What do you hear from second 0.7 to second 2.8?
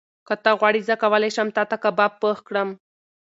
زه کولی شم تاته کباب پخ کړم.